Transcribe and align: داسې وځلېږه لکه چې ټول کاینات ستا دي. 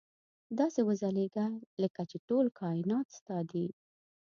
داسې 0.59 0.79
وځلېږه 0.87 1.47
لکه 1.81 2.01
چې 2.09 2.17
ټول 2.27 2.45
کاینات 2.59 3.07
ستا 3.17 3.37
دي. 3.51 3.67